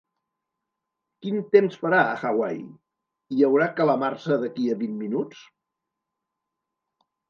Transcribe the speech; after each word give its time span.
Quin 1.25 1.37
temps 1.57 1.77
farà 1.83 1.99
a 2.07 2.17
Hawaii? 2.31 2.65
Hi 3.37 3.47
haurà 3.51 3.71
calamarsa 3.83 4.41
d'aquí 4.45 4.69
a 4.77 4.83
vint 4.85 5.01
minuts? 5.07 5.49